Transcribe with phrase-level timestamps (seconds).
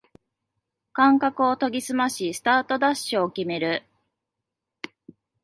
[0.93, 3.83] 感覚を研ぎすましスタートダッシュを決める